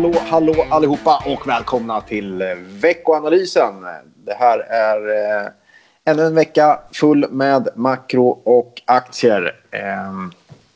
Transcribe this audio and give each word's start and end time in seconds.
Hallå, 0.00 0.14
hallå 0.26 0.66
allihopa 0.70 1.22
och 1.26 1.48
välkomna 1.48 2.00
till 2.00 2.42
veckoanalysen. 2.80 3.74
Det 4.16 4.34
här 4.34 4.58
är 4.58 5.08
eh, 5.08 5.48
ännu 6.04 6.22
en 6.22 6.34
vecka 6.34 6.80
full 6.92 7.26
med 7.30 7.68
makro 7.76 8.28
och 8.28 8.82
aktier. 8.84 9.54
Eh, 9.70 9.80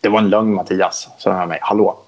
det 0.00 0.08
var 0.08 0.18
en 0.18 0.30
lögn 0.30 0.54
Mattias, 0.54 1.08
sa 1.18 1.32
med 1.32 1.48
mig. 1.48 1.58
Hallå. 1.62 1.98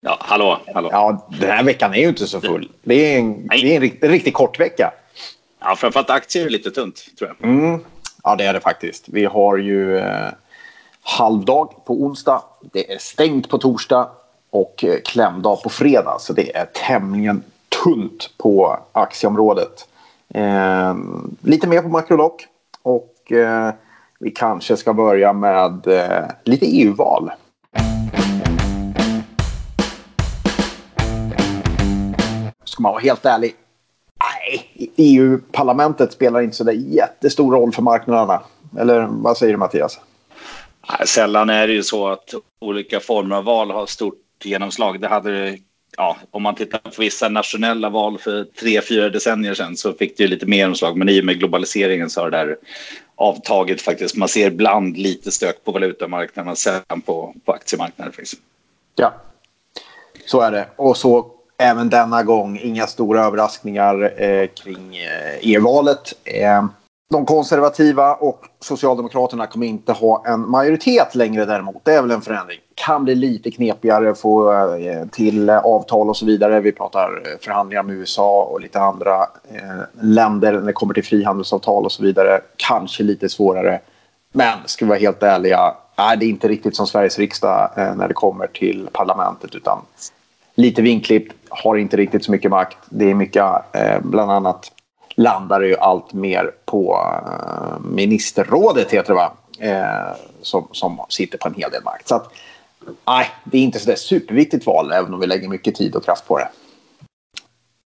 Ja, 0.00 0.16
hallå, 0.20 0.60
hallå. 0.74 0.88
Ja, 0.92 1.28
den 1.40 1.50
här 1.50 1.64
veckan 1.64 1.94
är 1.94 1.98
ju 1.98 2.08
inte 2.08 2.26
så 2.26 2.40
full. 2.40 2.68
Det 2.82 2.94
är 2.94 3.18
en, 3.18 3.46
det 3.46 3.56
är 3.56 3.74
en, 3.74 3.80
riktigt, 3.80 4.04
en 4.04 4.10
riktigt 4.10 4.34
kort 4.34 4.60
vecka. 4.60 4.92
Ja, 5.60 5.76
framförallt 5.76 6.10
aktier 6.10 6.46
är 6.46 6.50
lite 6.50 6.70
tunt, 6.70 7.04
tror 7.18 7.34
jag. 7.38 7.50
Mm. 7.50 7.80
Ja, 8.22 8.36
det 8.36 8.44
är 8.44 8.52
det 8.52 8.60
faktiskt. 8.60 9.08
Vi 9.08 9.24
har 9.24 9.56
ju 9.56 9.98
eh, 9.98 10.28
halvdag 11.02 11.84
på 11.84 12.02
onsdag. 12.02 12.42
Det 12.72 12.92
är 12.92 12.98
stängt 12.98 13.48
på 13.48 13.58
torsdag 13.58 14.10
och 14.52 14.84
eh, 14.84 15.00
klämdag 15.04 15.62
på 15.62 15.68
fredag. 15.68 16.16
Så 16.20 16.32
det 16.32 16.56
är 16.56 16.64
tämligen 16.64 17.42
tunt 17.84 18.30
på 18.38 18.78
aktieområdet. 18.92 19.88
Eh, 20.34 20.94
lite 21.40 21.68
mer 21.68 21.82
på 21.82 21.88
makrolock 21.88 22.46
och 22.82 23.32
eh, 23.32 23.70
vi 24.20 24.30
kanske 24.30 24.76
ska 24.76 24.92
börja 24.92 25.32
med 25.32 25.86
eh, 25.86 26.24
lite 26.44 26.66
EU-val. 26.66 27.30
Ska 32.64 32.82
man 32.82 32.92
vara 32.92 33.02
helt 33.02 33.24
ärlig. 33.24 33.54
Nej, 34.20 34.92
EU-parlamentet 34.96 36.12
spelar 36.12 36.40
inte 36.40 36.56
så 36.56 36.64
där 36.64 36.72
jättestor 36.72 37.52
roll 37.52 37.72
för 37.72 37.82
marknaderna. 37.82 38.42
Eller 38.78 39.08
vad 39.10 39.36
säger 39.36 39.52
du 39.52 39.58
Mattias? 39.58 40.00
Sällan 41.06 41.50
är 41.50 41.66
det 41.66 41.72
ju 41.72 41.82
så 41.82 42.08
att 42.08 42.34
olika 42.60 43.00
former 43.00 43.36
av 43.36 43.44
val 43.44 43.70
har 43.70 43.86
stort 43.86 44.21
genomslag. 44.46 45.00
Det 45.00 45.08
hade 45.08 45.58
ja, 45.96 46.16
om 46.30 46.42
man 46.42 46.54
tittar 46.54 46.78
på 46.78 46.90
vissa 46.98 47.28
nationella 47.28 47.88
val 47.88 48.18
för 48.18 48.44
tre, 48.44 48.80
fyra 48.80 49.08
decennier 49.08 49.54
sedan 49.54 49.76
så 49.76 49.92
fick 49.92 50.16
det 50.16 50.22
ju 50.22 50.28
lite 50.28 50.46
mer 50.46 50.56
genomslag. 50.56 50.96
Men 50.96 51.08
i 51.08 51.20
och 51.20 51.24
med 51.24 51.38
globaliseringen 51.38 52.10
så 52.10 52.20
har 52.20 52.30
det 52.30 52.36
där 52.36 52.56
avtagit 53.14 53.82
faktiskt. 53.82 54.16
Man 54.16 54.28
ser 54.28 54.46
ibland 54.46 54.96
lite 54.96 55.30
stök 55.30 55.64
på 55.64 55.72
valutamarknaden, 55.72 56.56
sällan 56.56 57.00
på, 57.06 57.34
på 57.44 57.52
aktiemarknaden. 57.52 58.12
Faktiskt. 58.12 58.40
Ja, 58.96 59.14
så 60.26 60.40
är 60.40 60.50
det. 60.50 60.68
Och 60.76 60.96
så 60.96 61.30
även 61.58 61.90
denna 61.90 62.22
gång 62.22 62.58
inga 62.58 62.86
stora 62.86 63.24
överraskningar 63.24 64.22
eh, 64.22 64.46
kring 64.46 64.96
eh, 64.96 65.38
EU-valet. 65.40 66.12
Eh, 66.24 66.64
de 67.12 67.26
konservativa 67.26 68.14
och 68.14 68.44
Socialdemokraterna 68.60 69.46
kommer 69.46 69.66
inte 69.66 69.92
ha 69.92 70.22
en 70.26 70.50
majoritet 70.50 71.14
längre 71.14 71.44
däremot. 71.44 71.84
Det 71.84 71.94
är 71.94 72.02
väl 72.02 72.10
en 72.10 72.22
förändring. 72.22 72.58
Kan 72.74 73.04
bli 73.04 73.14
lite 73.14 73.50
knepigare 73.50 74.10
att 74.10 74.18
få 74.18 74.52
eh, 74.52 75.06
till 75.06 75.48
eh, 75.48 75.58
avtal 75.58 76.08
och 76.08 76.16
så 76.16 76.26
vidare. 76.26 76.60
Vi 76.60 76.72
pratar 76.72 77.22
eh, 77.24 77.38
förhandlingar 77.40 77.82
med 77.82 77.96
USA 77.96 78.42
och 78.42 78.60
lite 78.60 78.80
andra 78.80 79.26
länder 80.00 80.52
när 80.52 80.60
det 80.60 80.72
kommer 80.72 80.94
till 80.94 81.04
frihandelsavtal 81.04 81.84
och 81.84 81.92
så 81.92 82.02
vidare. 82.02 82.40
Kanske 82.56 83.02
lite 83.02 83.28
svårare. 83.28 83.80
Men 84.32 84.58
ska 84.64 84.84
vi 84.84 84.88
vara 84.88 84.98
helt 84.98 85.22
ärliga, 85.22 85.74
är 85.96 86.16
det 86.16 86.26
inte 86.26 86.48
riktigt 86.48 86.76
som 86.76 86.86
Sveriges 86.86 87.18
riksdag 87.18 87.70
när 87.76 88.08
det 88.08 88.14
kommer 88.14 88.46
till 88.46 88.88
parlamentet 88.92 89.54
utan 89.54 89.78
lite 90.54 90.82
vinklippt, 90.82 91.34
har 91.48 91.76
inte 91.76 91.96
riktigt 91.96 92.24
så 92.24 92.32
mycket 92.32 92.50
makt. 92.50 92.78
Det 92.88 93.10
är 93.10 93.14
mycket, 93.14 93.44
bland 94.02 94.30
annat 94.30 94.72
landar 95.22 95.60
det 95.60 95.66
ju 95.66 95.76
allt 95.76 96.12
mer 96.12 96.50
på 96.64 97.10
eh, 97.26 97.80
ministerrådet, 97.84 98.90
heter 98.90 99.08
det 99.08 99.14
va? 99.14 99.32
Eh, 99.58 100.16
som, 100.42 100.68
som 100.72 101.00
sitter 101.08 101.38
på 101.38 101.48
en 101.48 101.54
hel 101.54 101.70
del 101.70 101.82
makt. 101.82 102.08
Så 102.08 102.14
att, 102.14 102.32
nej, 103.06 103.26
det 103.44 103.58
är 103.58 103.62
inte 103.62 103.78
så 103.78 103.90
där 103.90 103.96
superviktigt 103.96 104.66
val, 104.66 104.92
även 104.92 105.14
om 105.14 105.20
vi 105.20 105.26
lägger 105.26 105.48
mycket 105.48 105.74
tid 105.74 105.94
och 105.96 106.04
kraft 106.04 106.28
på 106.28 106.38
det. 106.38 106.48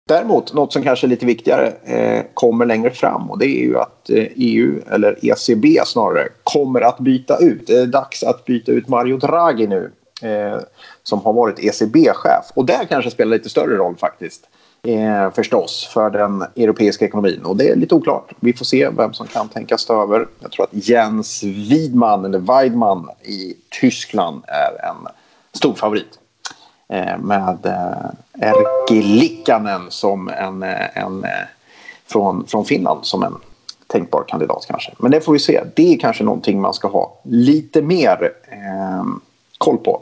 Däremot, 0.08 0.52
något 0.52 0.72
som 0.72 0.82
kanske 0.82 1.06
är 1.06 1.08
lite 1.08 1.26
viktigare 1.26 1.66
eh, 1.84 2.24
kommer 2.34 2.66
längre 2.66 2.90
fram 2.90 3.30
och 3.30 3.38
det 3.38 3.46
är 3.46 3.62
ju 3.62 3.78
att 3.78 4.10
eh, 4.10 4.26
EU, 4.36 4.80
eller 4.90 5.18
ECB 5.22 5.80
snarare, 5.86 6.28
kommer 6.42 6.80
att 6.80 6.98
byta 6.98 7.38
ut. 7.38 7.66
Det 7.66 7.76
är 7.76 7.86
dags 7.86 8.22
att 8.22 8.44
byta 8.44 8.72
ut 8.72 8.88
Mario 8.88 9.16
Draghi 9.16 9.66
nu, 9.66 9.92
eh, 10.22 10.58
som 11.02 11.20
har 11.20 11.32
varit 11.32 11.58
ECB-chef. 11.58 12.44
Och 12.54 12.64
det 12.64 12.86
kanske 12.88 13.10
spelar 13.10 13.36
lite 13.36 13.48
större 13.48 13.76
roll 13.76 13.96
faktiskt 13.96 14.48
eh, 14.84 15.30
förstås 15.30 15.90
för 15.92 16.10
den 16.10 16.42
europeiska 16.56 17.04
ekonomin. 17.04 17.40
Och 17.44 17.56
det 17.56 17.68
är 17.68 17.76
lite 17.76 17.94
oklart. 17.94 18.32
Vi 18.40 18.52
får 18.52 18.64
se 18.64 18.88
vem 18.88 19.12
som 19.12 19.26
kan 19.26 19.48
tänkas 19.48 19.84
ta 19.86 20.02
över. 20.02 20.26
Jag 20.40 20.50
tror 20.50 20.64
att 20.64 20.88
Jens 20.88 21.42
Widman, 21.42 22.24
eller 22.24 22.38
Weidmann 22.38 23.08
i 23.22 23.54
Tyskland 23.80 24.42
är 24.46 24.88
en 24.88 25.06
stor 25.52 25.74
favorit. 25.74 26.18
Eh, 26.88 27.18
med 27.18 27.66
eh, 27.66 28.48
Erkki 28.48 29.02
Likkanen 29.02 29.82
som 29.88 30.28
en, 30.28 30.62
eh, 30.62 30.98
en, 30.98 31.24
eh, 31.24 31.30
från, 32.06 32.46
från 32.46 32.64
Finland 32.64 33.06
som 33.06 33.22
en 33.22 33.34
tänkbar 33.86 34.24
kandidat 34.28 34.66
kanske. 34.68 34.92
Men 34.98 35.10
det 35.10 35.20
får 35.20 35.32
vi 35.32 35.38
se. 35.38 35.62
Det 35.74 35.94
är 35.94 35.98
kanske 35.98 36.24
någonting 36.24 36.60
man 36.60 36.74
ska 36.74 36.88
ha 36.88 37.20
lite 37.24 37.82
mer 37.82 38.32
eh, 38.48 39.04
koll 39.58 39.78
på. 39.78 40.00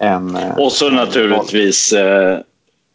Än, 0.00 0.36
eh, 0.36 0.58
och 0.58 0.72
så 0.72 0.90
naturligtvis 0.90 1.92
eh, 1.92 2.38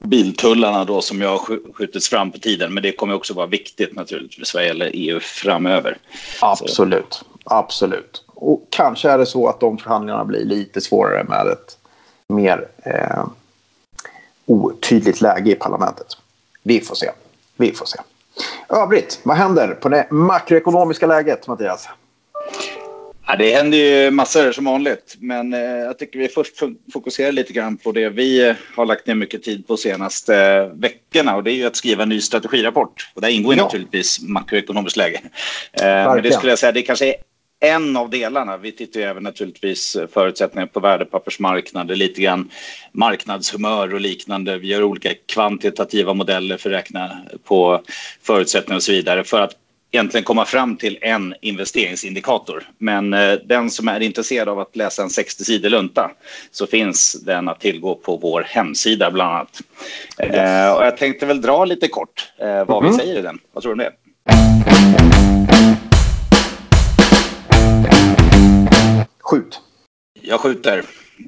biltullarna 0.03 0.86
då 0.86 1.02
som 1.02 1.22
jag 1.22 1.30
har 1.30 1.74
skjutits 1.74 2.09
fram 2.09 2.31
på 2.31 2.40
tiden. 2.40 2.74
Men 2.74 2.84
det 2.84 2.91
kommer 2.91 3.14
också 3.14 3.34
vara 3.34 3.47
viktigt 3.47 3.96
naturligtvis 3.96 4.53
vad 4.53 4.66
gäller 4.66 4.91
EU 4.94 5.19
framöver. 5.19 5.97
Absolut, 6.41 7.14
Så. 7.14 7.25
absolut. 7.46 8.25
Och 8.28 8.68
kanske 8.69 9.09
är 9.09 9.18
det 9.18 9.25
så 9.25 9.47
att 9.47 9.59
de 9.59 9.78
förhandlingarna 9.78 10.25
blir 10.25 10.46
lite 10.46 10.81
svårare 10.81 11.24
med 11.24 11.47
ett 11.47 11.78
mer 12.28 12.68
eh, 12.86 13.25
otydligt 14.46 15.22
läge 15.22 15.52
i 15.52 15.56
parlamentet. 15.56 16.08
Vi 16.64 16.81
får 16.81 16.96
se. 16.96 17.12
Vi 17.58 17.72
får 17.72 17.85
se. 17.85 17.97
Övrigt, 18.70 19.20
vad 19.24 19.38
händer 19.38 19.68
på 19.68 19.90
det 19.90 20.08
makroekonomiska 20.12 21.08
läget, 21.08 21.47
Mattias? 21.47 21.90
Ja, 23.28 23.35
det 23.35 23.56
händer 23.56 23.78
ju 23.78 24.11
massor 24.11 24.51
som 24.51 24.66
vanligt, 24.66 25.16
men 25.19 25.53
eh, 25.53 25.59
jag 25.59 26.00
tycker 26.00 26.19
vi 26.19 26.28
först 26.28 26.56
fokuserar 26.94 27.31
lite 27.31 27.53
grann 27.53 27.78
på 27.78 27.91
det 27.91 28.09
vi 28.09 28.47
eh, 28.47 28.56
har 28.75 28.85
lagt 28.85 29.07
ner 29.07 29.16
mycket 29.16 29.44
tid 29.44 29.67
på 29.67 29.78
senaste 29.78 30.38
eh, 30.38 30.66
veckorna 30.66 31.35
och 31.35 31.44
det 31.44 31.51
är 31.51 31.56
ju 31.56 31.66
att 31.66 31.75
skriva 31.75 32.03
en 32.03 32.09
ny 32.09 32.22
strategirapport. 32.22 33.11
Och 33.13 33.22
där 33.22 33.29
ingår 33.29 33.56
ja. 33.56 33.63
naturligtvis 33.63 34.22
makroekonomiskt 34.22 34.97
läge. 34.97 35.22
Eh, 35.73 35.84
men 35.84 36.23
det 36.23 36.31
skulle 36.31 36.51
jag 36.51 36.59
säga, 36.59 36.72
det 36.72 36.81
kanske 36.81 37.07
är 37.07 37.16
en 37.59 37.97
av 37.97 38.09
delarna. 38.09 38.57
Vi 38.57 38.72
tittar 38.72 39.00
ju 39.00 39.06
även 39.06 39.23
naturligtvis 39.23 39.97
förutsättningar 40.13 40.67
på 40.67 40.79
värdepappersmarknader, 40.79 41.95
lite 41.95 42.22
grann 42.22 42.50
marknadshumör 42.91 43.94
och 43.94 44.01
liknande. 44.01 44.57
Vi 44.57 44.67
gör 44.67 44.84
olika 44.84 45.09
kvantitativa 45.25 46.13
modeller 46.13 46.57
för 46.57 46.69
att 46.69 46.75
räkna 46.75 47.17
på 47.44 47.81
förutsättningar 48.22 48.75
och 48.75 48.84
så 48.84 48.91
vidare 48.91 49.23
för 49.23 49.41
att 49.41 49.55
egentligen 49.94 50.24
komma 50.24 50.46
fram 50.46 50.78
till 50.78 50.98
en 51.02 51.36
investeringsindikator. 51.42 52.64
Men 52.78 53.14
eh, 53.14 53.34
den 53.34 53.70
som 53.70 53.88
är 53.88 54.00
intresserad 54.00 54.50
av 54.50 54.59
att 54.59 54.76
läsa 54.76 55.04
en 55.04 55.09
60 55.09 55.44
sidor 55.44 55.70
lunta 55.70 56.12
så 56.52 56.68
finns 56.68 57.14
den 57.26 57.50
att 57.50 57.59
tillgå 57.59 57.96
på 57.96 58.18
vår 58.18 58.42
hemsida 58.42 59.12
bland 59.12 59.36
annat. 59.36 59.62
Eh, 60.18 60.76
och 60.76 60.86
jag 60.86 60.98
tänkte 60.98 61.26
väl 61.26 61.42
dra 61.42 61.66
lite 61.66 61.88
kort 61.88 62.32
eh, 62.38 62.66
vad 62.66 62.84
mm. 62.84 62.92
vi 62.92 62.98
säger 62.98 63.20
i 63.20 63.22
den. 63.22 63.40
Vad 63.52 63.64
tror 63.64 63.76
du 63.76 63.84
om 63.84 63.90
det? 63.90 63.94
Skjut. 69.20 69.62
Jag 70.22 70.40
skjuter. 70.40 70.84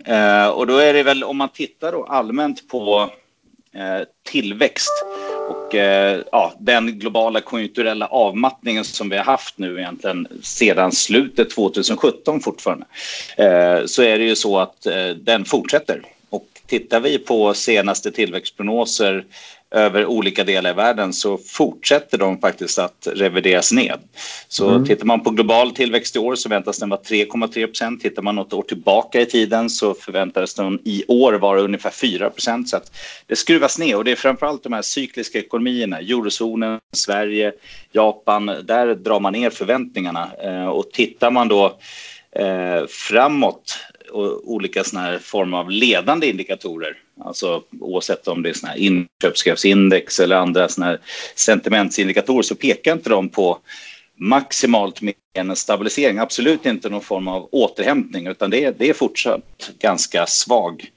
Eh, 0.05 0.47
och 0.47 0.67
då 0.67 0.77
är 0.77 0.93
det 0.93 1.03
väl 1.03 1.23
om 1.23 1.37
man 1.37 1.49
tittar 1.49 1.91
då 1.91 2.03
allmänt 2.03 2.67
på 2.67 3.09
eh, 3.75 4.07
tillväxt 4.31 5.05
och 5.65 5.75
eh, 5.75 6.21
ja, 6.31 6.53
den 6.59 6.99
globala 6.99 7.41
konjunkturella 7.41 8.07
avmattningen 8.07 8.83
som 8.83 9.09
vi 9.09 9.17
har 9.17 9.23
haft 9.23 9.57
nu 9.57 9.79
egentligen 9.79 10.27
sedan 10.43 10.91
slutet 10.91 11.49
2017 11.49 12.39
fortfarande 12.39 12.85
eh, 13.37 13.85
så 13.85 14.01
är 14.01 14.17
det 14.17 14.23
ju 14.23 14.35
så 14.35 14.59
att 14.59 14.85
eh, 14.85 15.09
den 15.09 15.45
fortsätter. 15.45 16.01
Och 16.29 16.47
tittar 16.67 16.99
vi 16.99 17.17
på 17.17 17.53
senaste 17.53 18.11
tillväxtprognoser 18.11 19.25
över 19.75 20.05
olika 20.05 20.43
delar 20.43 20.69
i 20.69 20.73
världen 20.73 21.13
så 21.13 21.37
fortsätter 21.37 22.17
de 22.17 22.39
faktiskt 22.41 22.79
att 22.79 23.07
revideras 23.11 23.71
ned. 23.71 23.99
Så 24.47 24.69
mm. 24.69 24.85
tittar 24.85 25.05
man 25.05 25.23
på 25.23 25.29
global 25.29 25.71
tillväxt 25.71 26.15
i 26.15 26.19
år 26.19 26.35
så 26.35 26.49
väntas 26.49 26.79
den 26.79 26.89
vara 26.89 27.01
3,3 27.01 27.65
procent. 27.65 28.01
Tittar 28.01 28.21
man 28.21 28.35
något 28.35 28.53
år 28.53 28.63
tillbaka 28.63 29.21
i 29.21 29.25
tiden 29.25 29.69
så 29.69 29.93
förväntades 29.93 30.53
den 30.53 30.79
i 30.83 31.03
år 31.07 31.33
vara 31.33 31.61
ungefär 31.61 31.89
4 31.89 32.29
procent. 32.29 32.69
Så 32.69 32.79
det 33.27 33.35
skruvas 33.35 33.79
ner 33.79 33.97
och 33.97 34.03
det 34.03 34.11
är 34.11 34.15
framförallt 34.15 34.63
de 34.63 34.73
här 34.73 34.81
cykliska 34.81 35.39
ekonomierna, 35.39 35.99
eurozonen, 35.99 36.79
Sverige, 36.93 37.53
Japan, 37.91 38.45
där 38.45 38.95
drar 38.95 39.19
man 39.19 39.33
ner 39.33 39.49
förväntningarna. 39.49 40.31
Eh, 40.43 40.67
och 40.67 40.91
tittar 40.91 41.31
man 41.31 41.47
då 41.47 41.77
eh, 42.31 42.85
framåt 42.89 43.77
och 44.11 44.51
olika 44.51 44.83
såna 44.83 45.01
här 45.01 45.19
former 45.19 45.57
av 45.57 45.71
ledande 45.71 46.29
indikatorer. 46.29 46.97
Alltså 47.21 47.63
oavsett 47.79 48.27
om 48.27 48.41
det 48.41 48.49
är 48.49 48.53
såna 48.53 48.71
här 48.71 48.79
inköpschefsindex 48.79 50.19
eller 50.19 50.35
andra 50.35 50.69
såna 50.69 50.85
här 50.85 50.99
sentimentsindikatorer 51.35 52.41
så 52.41 52.55
pekar 52.55 52.93
inte 52.93 53.09
de 53.09 53.29
på 53.29 53.59
maximalt 54.15 55.01
än 55.33 55.49
en 55.49 55.55
stabilisering. 55.55 56.17
Absolut 56.17 56.65
inte 56.65 56.89
någon 56.89 57.01
form 57.01 57.27
av 57.27 57.49
återhämtning 57.51 58.27
utan 58.27 58.49
det 58.49 58.63
är, 58.63 58.75
det 58.77 58.89
är 58.89 58.93
fortsatt 58.93 59.71
ganska 59.79 60.25
svag 60.25 60.91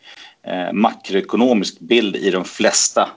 eh, 0.47 0.73
makroekonomisk 0.73 1.81
bild 1.81 2.17
i 2.17 2.31
de 2.31 2.45
flesta 2.45 3.09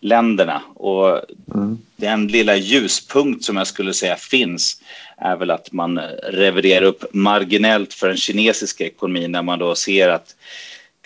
länderna. 0.00 0.62
Och 0.74 1.20
mm. 1.54 1.78
den 1.96 2.28
lilla 2.28 2.56
ljuspunkt 2.56 3.44
som 3.44 3.56
jag 3.56 3.66
skulle 3.66 3.94
säga 3.94 4.16
finns 4.16 4.82
är 5.16 5.36
väl 5.36 5.50
att 5.50 5.72
man 5.72 5.98
reviderar 6.22 6.82
upp 6.82 7.04
marginellt 7.12 7.94
för 7.94 8.08
den 8.08 8.16
kinesiska 8.16 8.84
ekonomin 8.84 9.32
när 9.32 9.42
man 9.42 9.58
då 9.58 9.74
ser 9.74 10.08
att 10.08 10.36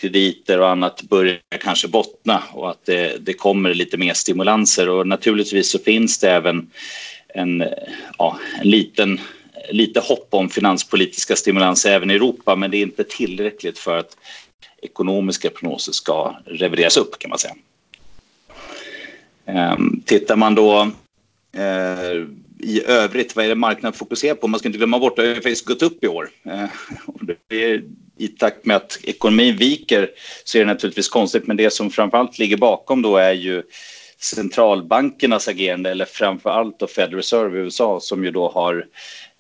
krediter 0.01 0.61
och 0.61 0.69
annat 0.69 1.03
börjar 1.03 1.39
kanske 1.61 1.89
bottna 1.89 2.43
och 2.53 2.71
att 2.71 2.87
det, 2.87 3.17
det 3.27 3.33
kommer 3.33 3.75
lite 3.75 3.97
mer 3.97 4.15
stimulanser. 4.15 4.89
Och 4.89 5.07
naturligtvis 5.07 5.71
så 5.71 5.79
finns 5.79 6.19
det 6.19 6.31
även 6.31 6.71
en, 7.35 7.65
ja, 8.19 8.39
en 8.61 8.71
liten 8.71 9.21
lite 9.71 10.01
hopp 10.01 10.29
om 10.31 10.49
finanspolitiska 10.49 11.37
stimulanser 11.37 11.93
även 11.93 12.11
i 12.11 12.15
Europa 12.15 12.57
men 12.57 12.71
det 12.71 12.77
är 12.77 12.83
inte 12.83 13.05
tillräckligt 13.05 13.79
för 13.79 13.99
att 13.99 14.17
ekonomiska 14.83 15.51
prognoser 15.51 15.93
ska 15.93 16.37
revideras 16.45 16.97
upp 16.97 17.19
kan 17.19 17.29
man 17.29 17.39
säga. 17.39 17.55
Ehm, 19.47 20.03
tittar 20.07 20.37
man 20.37 20.55
då 20.55 20.91
eh, 21.53 22.27
i 22.63 22.85
övrigt, 22.87 23.37
vad 23.37 23.45
är 23.45 23.49
det 23.49 23.55
marknaden 23.55 23.99
fokuserar 23.99 24.35
på? 24.35 24.49
Man 24.49 24.61
ska 24.61 24.69
inte 24.69 24.79
glömma 24.79 24.99
bort 24.99 25.19
att 25.19 25.25
det 25.25 25.29
har 25.29 25.35
faktiskt 25.35 25.67
gått 25.67 25.83
upp 25.83 26.05
i 26.05 26.09
år. 26.09 26.31
Eh, 26.45 27.81
i 28.21 28.29
takt 28.29 28.65
med 28.65 28.77
att 28.77 28.99
ekonomin 29.03 29.57
viker 29.57 30.11
så 30.45 30.59
är 30.59 30.61
det 30.65 30.73
naturligtvis 30.73 31.09
konstigt, 31.09 31.47
men 31.47 31.57
det 31.57 31.73
som 31.73 31.91
framförallt 31.91 32.39
ligger 32.39 32.57
bakom 32.57 33.03
då 33.03 33.17
är 33.17 33.33
ju 33.33 33.63
centralbankernas 34.21 35.49
agerande, 35.49 35.91
eller 35.91 36.05
framförallt 36.05 36.79
då 36.79 36.87
Federal 36.87 37.15
Reserve 37.15 37.59
i 37.59 37.63
USA 37.63 38.01
som 38.01 38.25
ju 38.25 38.31
då 38.31 38.51
har 38.51 38.87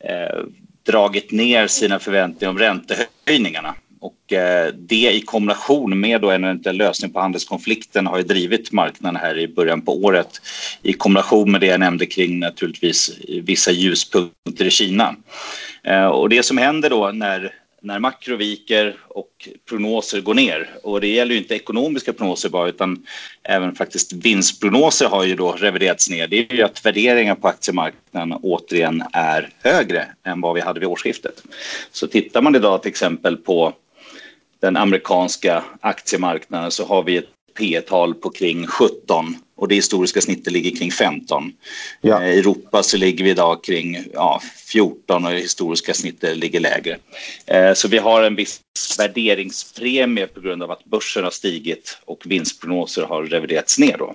eh, 0.05 0.44
dragit 0.87 1.31
ner 1.31 1.67
sina 1.67 1.99
förväntningar 1.99 2.50
om 2.50 2.59
räntehöjningarna. 2.59 3.75
Och 4.00 4.32
eh, 4.32 4.75
det 4.75 5.12
i 5.12 5.21
kombination 5.21 6.00
med 6.00 6.21
då 6.21 6.31
en 6.31 6.44
eventuell 6.44 6.77
lösning 6.77 7.12
på 7.12 7.21
handelskonflikten 7.21 8.06
har 8.06 8.19
ju 8.19 8.23
drivit 8.23 8.73
marknaden 8.73 9.21
här 9.21 9.38
i 9.38 9.49
början 9.49 9.82
på 9.82 10.05
året 10.05 10.41
i 10.82 10.93
kombination 10.93 11.53
med 11.53 11.61
det 11.61 11.67
jag 11.67 11.81
nämnde 11.81 12.06
kring 12.06 12.38
naturligtvis 12.38 13.11
vissa 13.43 13.71
ljuspunkter 13.71 14.65
i 14.65 14.71
Kina. 14.71 15.17
Eh, 15.85 16.06
och 16.06 16.29
det 16.29 16.43
som 16.43 16.59
händer 16.59 16.91
då 16.91 17.11
när 17.15 17.59
när 17.81 17.99
makro 17.99 18.37
viker 18.37 18.97
och 19.09 19.49
prognoser 19.69 20.21
går 20.21 20.35
ner. 20.35 20.71
Och 20.82 21.00
det 21.00 21.09
gäller 21.09 21.32
ju 21.32 21.41
inte 21.41 21.55
ekonomiska 21.55 22.12
prognoser 22.12 22.49
bara 22.49 22.69
utan 22.69 23.06
även 23.43 23.75
faktiskt 23.75 24.12
vinstprognoser 24.12 25.06
har 25.06 25.25
ju 25.25 25.37
då 25.37 25.53
reviderats 25.53 26.11
ner. 26.11 26.27
Det 26.29 26.38
är 26.50 26.55
ju 26.55 26.62
att 26.62 26.87
värderingar 26.87 27.35
på 27.35 27.49
aktiemarknaden 27.49 28.38
återigen 28.43 29.05
är 29.12 29.50
högre 29.59 30.06
än 30.25 30.41
vad 30.41 30.55
vi 30.55 30.61
hade 30.61 30.81
vid 30.81 30.88
årsskiftet. 30.88 31.43
Så 31.93 32.06
tittar 32.06 32.43
man 32.43 32.56
idag 32.56 32.82
till 32.82 32.88
exempel 32.88 33.37
på 33.37 33.73
den 34.61 34.77
amerikanska 34.77 35.65
aktiemarknaden 35.81 36.71
så 36.71 36.85
har 36.85 37.03
vi 37.03 37.17
ett 37.17 37.29
P 37.59 37.81
tal 37.81 38.15
på 38.15 38.31
kring 38.31 38.67
17 38.67 39.37
och 39.60 39.68
det 39.68 39.74
historiska 39.74 40.20
snittet 40.20 40.52
ligger 40.52 40.76
kring 40.76 40.90
15. 40.92 41.52
Ja. 42.00 42.22
Eh, 42.22 42.30
I 42.30 42.38
Europa 42.38 42.82
så 42.82 42.96
ligger 42.96 43.24
vi 43.24 43.30
idag 43.30 43.64
kring 43.64 44.04
ja, 44.12 44.40
14 44.66 45.24
och 45.24 45.30
det 45.30 45.38
historiska 45.38 45.94
snittet 45.94 46.36
ligger 46.36 46.60
lägre. 46.60 46.98
Eh, 47.46 47.72
så 47.72 47.88
vi 47.88 47.98
har 47.98 48.22
en 48.22 48.34
viss 48.34 48.60
värderingspremie 48.98 50.26
på 50.26 50.40
grund 50.40 50.62
av 50.62 50.70
att 50.70 50.84
börsen 50.84 51.24
har 51.24 51.30
stigit 51.30 51.98
och 52.04 52.22
vinstprognoser 52.26 53.02
har 53.02 53.22
reviderats 53.22 53.78
ner. 53.78 53.96
Då. 53.98 54.14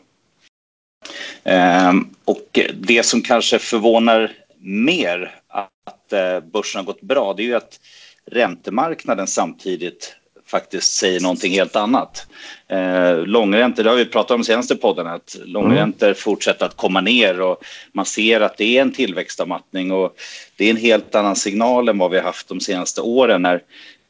Ehm, 1.44 2.10
och 2.26 2.60
det 2.74 3.06
som 3.06 3.22
kanske 3.22 3.60
förvånar 3.60 4.32
mer 4.60 5.36
att 5.48 6.14
eh, 6.14 6.40
börsen 6.40 6.80
har 6.80 6.86
gått 6.86 7.02
bra 7.02 7.34
det 7.34 7.44
är 7.44 7.48
ju 7.48 7.56
att 7.56 7.80
räntemarknaden 8.32 9.28
samtidigt 9.28 10.16
faktiskt 10.56 10.94
säger 10.94 11.20
någonting 11.20 11.54
helt 11.54 11.76
annat. 11.76 12.28
Eh, 12.68 13.18
långräntor, 13.18 13.84
det 13.84 13.90
har 13.90 13.98
vi 13.98 14.06
pratat 14.06 14.36
om 14.36 14.44
senaste 14.44 14.76
poddarna, 14.76 15.14
att 15.14 15.38
långräntor 15.46 16.08
mm. 16.08 16.16
fortsätter 16.16 16.66
att 16.66 16.78
komma 16.78 17.02
ner 17.02 17.42
och 17.42 17.64
man 17.94 18.06
ser 18.06 18.42
att 18.42 18.58
det 18.58 18.78
är 18.78 18.82
en 18.82 18.92
tillväxtavmattning 18.92 19.92
och 19.92 20.16
det 20.56 20.66
är 20.66 20.70
en 20.70 20.78
helt 20.78 21.16
annan 21.16 21.36
signal 21.36 21.90
än 21.90 21.98
vad 21.98 22.12
vi 22.12 22.18
har 22.18 22.24
haft 22.24 22.48
de 22.48 22.60
senaste 22.60 23.02
åren 23.02 23.42
när, 23.42 23.62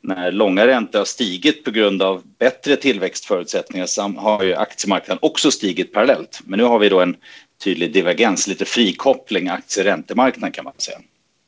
när 0.01 0.31
långa 0.31 0.68
räntor 0.68 1.00
har 1.00 1.06
stigit 1.06 1.63
på 1.63 1.71
grund 1.71 2.01
av 2.01 2.21
bättre 2.39 2.75
tillväxtförutsättningar 2.75 3.86
så 3.86 4.01
har 4.01 4.44
ju 4.44 4.56
aktiemarknaden 4.56 5.19
också 5.21 5.51
stigit 5.51 5.94
parallellt. 5.94 6.39
Men 6.45 6.59
nu 6.59 6.63
har 6.63 6.80
vi 6.80 6.89
då 6.89 7.00
en 7.00 7.15
tydlig 7.63 7.94
divergens, 7.94 8.47
lite 8.47 8.65
frikoppling 8.65 9.47
aktie-räntemarknaden 9.47 10.51
kan 10.51 10.63
man 10.63 10.74
säga. 10.77 11.00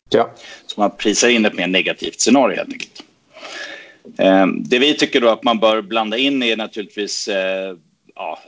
Ja. 0.10 0.34
Så 0.66 0.80
man 0.80 0.92
prisar 0.98 1.30
in 1.30 1.46
ett 1.46 1.54
mer 1.54 1.68
negativt 1.68 2.22
scenario 2.22 2.58
helt 2.58 2.74
enkelt. 2.74 3.04
Ehm, 4.18 4.64
det 4.64 4.80
vi 4.80 4.94
tycker 4.94 5.22
då 5.22 5.30
att 5.30 5.44
man 5.44 5.60
bör 5.60 5.82
blanda 5.82 6.18
in 6.18 6.44
är 6.44 6.58
naturligtvis 6.58 7.28
eh, 7.28 7.76
ja, 8.16 8.40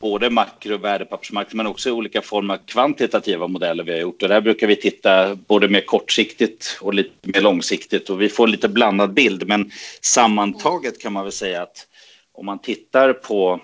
både 0.00 0.30
makro 0.30 0.74
och 0.74 0.84
värdepappersmarknaden 0.84 1.56
men 1.56 1.66
också 1.66 1.92
olika 1.92 2.22
former 2.22 2.54
av 2.54 2.58
kvantitativa 2.58 3.46
modeller 3.46 3.84
vi 3.84 3.92
har 3.92 3.98
gjort. 3.98 4.22
Och 4.22 4.28
där 4.28 4.40
brukar 4.40 4.66
vi 4.66 4.76
titta 4.76 5.34
både 5.34 5.68
mer 5.68 5.80
kortsiktigt 5.80 6.78
och 6.80 6.94
lite 6.94 7.10
mer 7.22 7.40
långsiktigt 7.40 8.10
och 8.10 8.22
vi 8.22 8.28
får 8.28 8.48
lite 8.48 8.68
blandad 8.68 9.14
bild. 9.14 9.48
Men 9.48 9.70
sammantaget 10.00 11.00
kan 11.00 11.12
man 11.12 11.22
väl 11.22 11.32
säga 11.32 11.62
att 11.62 11.86
om 12.32 12.46
man 12.46 12.58
tittar 12.58 13.12
på 13.12 13.60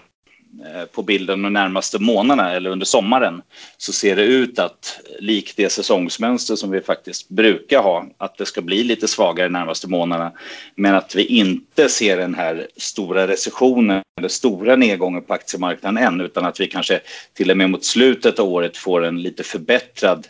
Eh, 0.64 0.84
på 0.84 1.02
bilden 1.02 1.42
de 1.42 1.52
närmaste 1.52 1.98
månaderna 1.98 2.52
eller 2.52 2.70
under 2.70 2.86
sommaren 2.86 3.42
så 3.76 3.92
ser 3.92 4.16
det 4.16 4.22
ut 4.22 4.58
att 4.58 5.00
likt 5.18 5.56
det 5.56 5.70
säsongsmönster 5.70 6.56
som 6.56 6.70
vi 6.70 6.80
faktiskt 6.80 7.28
brukar 7.28 7.82
ha, 7.82 8.06
att 8.18 8.38
det 8.38 8.46
ska 8.46 8.60
bli 8.60 8.84
lite 8.84 9.08
svagare 9.08 9.48
de 9.48 9.52
närmaste 9.52 9.88
månaderna. 9.88 10.32
Men 10.74 10.94
att 10.94 11.14
vi 11.14 11.24
inte 11.24 11.88
ser 11.88 12.16
den 12.16 12.34
här 12.34 12.66
stora 12.76 13.26
recessionen 13.26 14.02
eller 14.18 14.28
stora 14.28 14.76
nedgången 14.76 15.22
på 15.22 15.34
aktiemarknaden 15.34 16.04
än, 16.04 16.20
utan 16.20 16.44
att 16.44 16.60
vi 16.60 16.66
kanske 16.66 17.00
till 17.34 17.50
och 17.50 17.56
med 17.56 17.70
mot 17.70 17.84
slutet 17.84 18.38
av 18.38 18.48
året 18.48 18.76
får 18.76 19.04
en 19.04 19.22
lite 19.22 19.42
förbättrad 19.42 20.26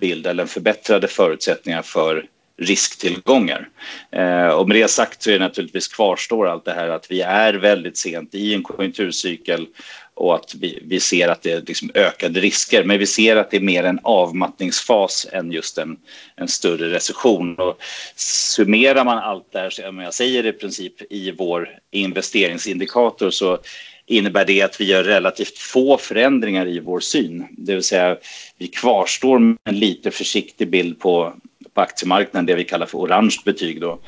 bild 0.00 0.26
eller 0.26 0.46
förbättrade 0.46 1.08
förutsättningar 1.08 1.82
för 1.82 2.26
risktillgångar. 2.58 3.68
Eh, 4.12 4.48
och 4.48 4.68
med 4.68 4.76
det 4.76 4.88
sagt 4.88 5.22
så 5.22 5.30
är 5.30 5.34
det 5.34 5.44
naturligtvis 5.44 5.88
kvarstår 5.88 6.48
allt 6.48 6.64
det 6.64 6.72
här 6.72 6.88
att 6.88 7.10
vi 7.10 7.20
är 7.20 7.54
väldigt 7.54 7.98
sent 7.98 8.34
i 8.34 8.54
en 8.54 8.62
konjunkturcykel 8.62 9.66
och 10.14 10.34
att 10.34 10.54
vi, 10.54 10.82
vi 10.82 11.00
ser 11.00 11.28
att 11.28 11.42
det 11.42 11.52
är 11.52 11.62
liksom 11.66 11.90
ökade 11.94 12.40
risker. 12.40 12.84
Men 12.84 12.98
vi 12.98 13.06
ser 13.06 13.36
att 13.36 13.50
det 13.50 13.56
är 13.56 13.60
mer 13.60 13.84
en 13.84 14.00
avmattningsfas 14.02 15.26
än 15.32 15.52
just 15.52 15.78
en, 15.78 15.96
en 16.36 16.48
större 16.48 16.90
recession. 16.92 17.54
Och 17.54 17.78
summerar 18.16 19.04
man 19.04 19.18
allt 19.18 19.52
det 19.52 19.58
här, 19.58 19.70
som 19.70 19.98
jag 19.98 20.14
säger 20.14 20.46
i 20.46 20.52
princip 20.52 21.12
i 21.12 21.30
vår 21.30 21.78
investeringsindikator 21.90 23.30
så 23.30 23.58
innebär 24.06 24.44
det 24.44 24.62
att 24.62 24.80
vi 24.80 24.84
gör 24.84 25.04
relativt 25.04 25.58
få 25.58 25.98
förändringar 25.98 26.66
i 26.68 26.80
vår 26.80 27.00
syn. 27.00 27.46
Det 27.50 27.74
vill 27.74 27.82
säga 27.82 28.16
vi 28.58 28.68
kvarstår 28.68 29.38
med 29.38 29.56
en 29.64 29.78
lite 29.78 30.10
försiktig 30.10 30.70
bild 30.70 30.98
på 30.98 31.34
på 31.76 31.82
aktiemarknaden, 31.82 32.46
det 32.46 32.54
vi 32.54 32.64
kallar 32.64 32.86
för 32.86 32.98
orange 32.98 33.36
betyg. 33.44 33.80
Då. 33.80 33.98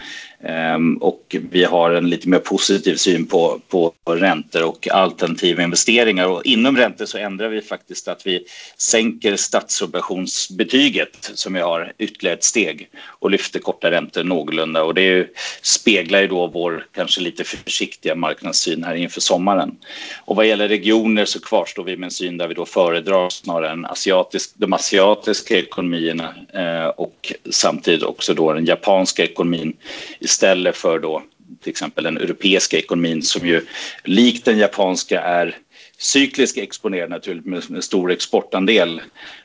Ehm, 0.44 0.96
och 0.96 1.36
vi 1.50 1.64
har 1.64 1.90
en 1.90 2.10
lite 2.10 2.28
mer 2.28 2.38
positiv 2.38 2.96
syn 2.96 3.26
på, 3.26 3.60
på 3.68 3.92
räntor 4.06 4.64
och 4.64 4.88
alternativa 4.88 5.62
investeringar. 5.62 6.26
Och 6.26 6.44
inom 6.44 6.76
räntor 6.76 7.06
så 7.06 7.18
ändrar 7.18 7.48
vi 7.48 7.60
faktiskt 7.60 8.08
att 8.08 8.26
vi 8.26 8.44
sänker 8.76 9.36
statssubventionsbetyget 9.36 11.30
som 11.34 11.52
vi 11.52 11.60
har 11.60 11.92
ytterligare 11.98 12.36
ett 12.36 12.44
steg 12.44 12.88
och 13.06 13.30
lyfter 13.30 13.60
korta 13.60 13.90
räntor 13.90 14.24
någorlunda. 14.24 14.84
Och 14.84 14.94
det 14.94 15.26
speglar 15.62 16.20
ju 16.20 16.26
då 16.26 16.46
vår 16.46 16.86
kanske 16.94 17.20
lite 17.20 17.44
försiktiga 17.44 18.14
marknadssyn 18.14 18.84
här 18.84 18.94
inför 18.94 19.20
sommaren. 19.20 19.76
Och 20.24 20.36
vad 20.36 20.46
gäller 20.46 20.68
regioner 20.68 21.24
så 21.24 21.40
kvarstår 21.40 21.84
vi 21.84 21.96
med 21.96 22.06
en 22.06 22.10
syn 22.10 22.38
där 22.38 22.48
vi 22.48 22.54
då 22.54 22.66
föredrar 22.66 23.30
snarare 23.30 23.70
en 23.70 23.84
asiatisk, 23.84 24.52
de 24.54 24.72
asiatiska 24.72 25.58
ekonomierna 25.58 26.34
eh, 26.54 26.86
och 26.86 27.32
samtidigt 27.58 28.02
också 28.02 28.34
då 28.34 28.52
den 28.52 28.64
japanska 28.64 29.24
ekonomin 29.24 29.76
istället 30.20 30.76
för 30.76 30.98
då 30.98 31.22
till 31.62 31.70
exempel 31.70 32.04
den 32.04 32.16
europeiska 32.16 32.78
ekonomin 32.78 33.22
som 33.22 33.46
ju 33.48 33.66
likt 34.04 34.44
den 34.44 34.58
japanska 34.58 35.20
är 35.20 35.56
cykliskt 35.98 36.58
exponerad 36.58 37.10
naturligtvis 37.10 37.68
med 37.68 37.84
stor 37.84 38.12
exportandel 38.12 39.00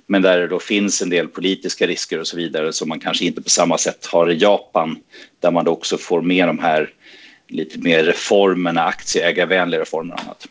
men 0.08 0.22
där 0.22 0.40
det 0.40 0.48
då 0.48 0.60
finns 0.60 1.02
en 1.02 1.10
del 1.10 1.28
politiska 1.28 1.88
risker 1.88 2.20
och 2.20 2.28
så 2.28 2.38
vidare 2.38 2.74
som 2.74 2.90
man 2.90 3.00
kanske 3.00 3.26
inte 3.26 3.42
på 3.42 3.50
samma 3.50 3.78
sätt 3.78 4.06
har 4.06 4.32
i 4.32 4.38
Japan 4.38 4.98
där 5.40 5.52
man 5.52 5.66
då 5.66 5.72
också 5.72 5.98
får 5.98 6.22
med 6.22 6.48
de 6.48 6.60
här 6.60 6.90
lite 7.48 7.80
mer 7.80 8.04
reformerna, 8.04 8.84
aktieägarvänliga 8.84 9.82
reformer 9.82 10.14
och 10.14 10.22
annat. 10.22 10.48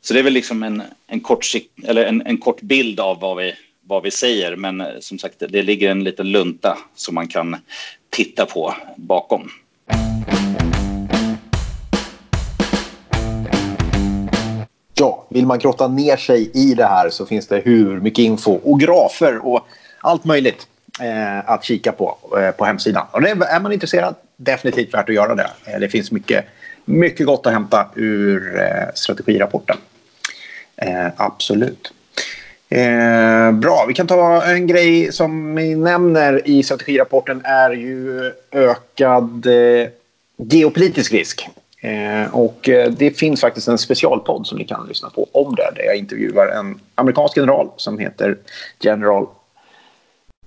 Så 0.00 0.14
det 0.14 0.20
är 0.20 0.24
väl 0.24 0.32
liksom 0.32 0.62
en, 0.62 0.82
en, 1.06 1.20
kort, 1.20 1.46
eller 1.84 2.04
en, 2.04 2.26
en 2.26 2.38
kort 2.38 2.60
bild 2.60 3.00
av 3.00 3.20
vad 3.20 3.36
vi, 3.36 3.54
vad 3.90 4.02
vi 4.02 4.10
säger 4.10 4.56
men 4.56 4.80
eh, 4.80 4.86
som 5.00 5.18
sagt 5.18 5.42
det 5.48 5.62
ligger 5.62 5.90
en 5.90 6.04
liten 6.04 6.32
lunta 6.32 6.78
som 6.94 7.14
man 7.14 7.28
kan 7.28 7.56
titta 8.10 8.46
på 8.46 8.74
bakom. 8.96 9.50
Ja, 14.94 15.26
vill 15.30 15.46
man 15.46 15.58
grotta 15.58 15.88
ner 15.88 16.16
sig 16.16 16.50
i 16.54 16.74
det 16.74 16.84
här 16.84 17.10
så 17.10 17.26
finns 17.26 17.46
det 17.46 17.60
hur 17.64 18.00
mycket 18.00 18.22
info 18.22 18.52
och 18.52 18.80
grafer 18.80 19.46
och 19.46 19.66
allt 20.00 20.24
möjligt 20.24 20.66
eh, 21.00 21.50
att 21.50 21.64
kika 21.64 21.92
på 21.92 22.16
eh, 22.38 22.50
på 22.50 22.64
hemsidan. 22.64 23.06
Och 23.10 23.22
det, 23.22 23.30
är 23.30 23.60
man 23.60 23.72
intresserad, 23.72 24.14
definitivt 24.36 24.94
värt 24.94 25.08
att 25.08 25.14
göra 25.14 25.34
det. 25.34 25.50
Eh, 25.64 25.80
det 25.80 25.88
finns 25.88 26.12
mycket, 26.12 26.44
mycket 26.84 27.26
gott 27.26 27.46
att 27.46 27.52
hämta 27.52 27.86
ur 27.94 28.60
eh, 28.60 28.94
strategirapporten. 28.94 29.76
Eh, 30.76 31.06
absolut. 31.16 31.92
Eh, 32.72 33.52
bra, 33.52 33.84
vi 33.88 33.94
kan 33.94 34.06
ta 34.06 34.42
en 34.42 34.66
grej 34.66 35.12
som 35.12 35.54
vi 35.54 35.74
nämner 35.76 36.48
i 36.48 36.62
strategirapporten 36.62 37.40
är 37.44 37.70
ju 37.70 38.32
ökad 38.52 39.46
eh, 39.46 39.88
geopolitisk 40.36 41.12
risk. 41.12 41.48
Eh, 41.80 42.34
och 42.34 42.68
eh, 42.68 42.90
det 42.90 43.10
finns 43.10 43.40
faktiskt 43.40 43.68
en 43.68 43.78
specialpodd 43.78 44.46
som 44.46 44.58
ni 44.58 44.64
kan 44.64 44.86
lyssna 44.88 45.10
på 45.10 45.28
om 45.32 45.54
det 45.54 45.70
där 45.76 45.84
jag 45.84 45.96
intervjuar 45.96 46.46
en 46.46 46.80
amerikansk 46.94 47.36
general 47.36 47.68
som 47.76 47.98
heter 47.98 48.38
General 48.80 49.26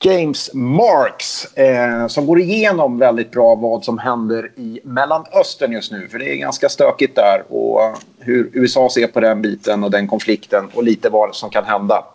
James 0.03 0.53
Marks 0.53 1.57
eh, 1.57 2.07
som 2.07 2.25
går 2.25 2.39
igenom 2.39 2.99
väldigt 2.99 3.31
bra 3.31 3.55
vad 3.55 3.83
som 3.83 3.97
händer 3.97 4.51
i 4.55 4.79
Mellanöstern 4.83 5.71
just 5.71 5.91
nu. 5.91 6.07
För 6.07 6.19
det 6.19 6.33
är 6.33 6.35
ganska 6.35 6.69
stökigt 6.69 7.15
där 7.15 7.43
och 7.49 7.83
eh, 7.83 7.95
hur 8.19 8.49
USA 8.53 8.89
ser 8.89 9.07
på 9.07 9.19
den 9.19 9.41
biten 9.41 9.83
och 9.83 9.91
den 9.91 10.07
konflikten 10.07 10.69
och 10.73 10.83
lite 10.83 11.09
vad 11.09 11.35
som 11.35 11.49
kan 11.49 11.65
hända 11.65 12.05